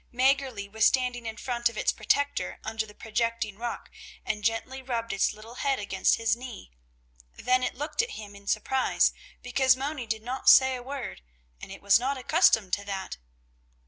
Mäggerli 0.11 0.67
was 0.67 0.83
standing 0.87 1.27
in 1.27 1.37
front 1.37 1.69
of 1.69 1.77
its 1.77 1.91
protector 1.91 2.59
under 2.63 2.87
the 2.87 2.95
projecting 2.95 3.55
rock 3.59 3.91
and 4.25 4.43
gently 4.43 4.81
rubbed 4.81 5.13
its 5.13 5.31
little 5.31 5.53
head 5.61 5.77
against 5.77 6.15
his 6.15 6.35
knee; 6.35 6.71
then 7.35 7.61
it 7.61 7.75
looked 7.75 8.01
up 8.01 8.07
at 8.09 8.15
him 8.15 8.35
in 8.35 8.47
surprise, 8.47 9.13
because 9.43 9.75
Moni 9.75 10.07
did 10.07 10.23
not 10.23 10.49
say 10.49 10.75
a 10.75 10.81
word, 10.81 11.21
and 11.61 11.71
it 11.71 11.83
was 11.83 11.99
not 11.99 12.17
accustomed 12.17 12.73
to 12.73 12.83
that. 12.83 13.17